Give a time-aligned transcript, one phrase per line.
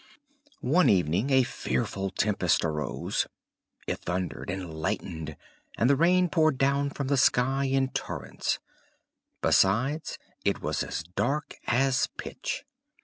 [0.65, 3.27] One evening a fearful tempest arose,
[3.85, 5.37] it thundered and lightened,
[5.77, 8.57] and the rain poured down from the sky in torrents:
[9.43, 12.63] besides, it was as dark as pitch.